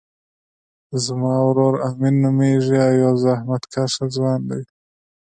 [1.05, 4.61] زما ورور امین نومیږی او یو زحمت کښه ځوان دی